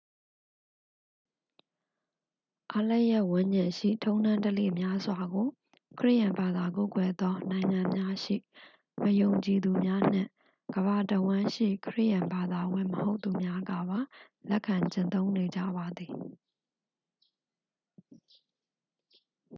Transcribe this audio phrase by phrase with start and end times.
[2.73, 5.47] အားလပ်ရက်ဝန်းကျင်ရှိ ထုံးတမ်းဓလေ့များစွာကို
[5.99, 8.35] ခရစ်ယာန်ဘာသာကိုးကွယ်သောနိုင်ငံများရှိ
[9.01, 10.29] မယုံကြည်သူများနှင့်
[10.75, 13.99] ကမ္ဘာတစ်ဝှမ်းရှိ ခရစ်ယာန်ဘာသာဝင်မဟုတ်သူများကပါ
[14.49, 16.13] လက်ခံကျင့်သုံးနေကြပါသည်